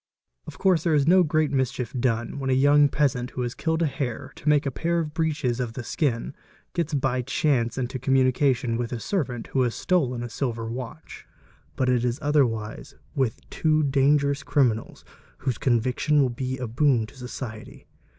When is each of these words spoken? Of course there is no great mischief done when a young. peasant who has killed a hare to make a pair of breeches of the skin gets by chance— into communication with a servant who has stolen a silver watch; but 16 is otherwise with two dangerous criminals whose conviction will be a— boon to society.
Of 0.47 0.57
course 0.57 0.83
there 0.83 0.95
is 0.95 1.05
no 1.05 1.21
great 1.21 1.51
mischief 1.51 1.93
done 1.93 2.39
when 2.39 2.49
a 2.49 2.53
young. 2.53 2.89
peasant 2.89 3.29
who 3.29 3.43
has 3.43 3.53
killed 3.53 3.83
a 3.83 3.85
hare 3.85 4.31
to 4.37 4.49
make 4.49 4.65
a 4.65 4.71
pair 4.71 4.97
of 4.97 5.13
breeches 5.13 5.59
of 5.59 5.73
the 5.73 5.83
skin 5.83 6.33
gets 6.73 6.95
by 6.95 7.21
chance— 7.21 7.77
into 7.77 7.99
communication 7.99 8.77
with 8.77 8.91
a 8.91 8.99
servant 8.99 9.45
who 9.53 9.61
has 9.61 9.75
stolen 9.75 10.23
a 10.23 10.27
silver 10.31 10.65
watch; 10.65 11.27
but 11.75 11.87
16 11.87 12.09
is 12.09 12.19
otherwise 12.19 12.95
with 13.13 13.47
two 13.51 13.83
dangerous 13.83 14.41
criminals 14.41 15.05
whose 15.37 15.59
conviction 15.59 16.19
will 16.19 16.29
be 16.31 16.57
a— 16.57 16.65
boon 16.81 17.05
to 17.05 17.13
society. 17.15 17.85